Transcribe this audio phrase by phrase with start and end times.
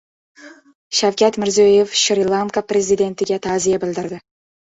[0.99, 4.19] Shavkat Mirziyoyev Shri-Lanka Prezidentiga ta’ziya bildirdi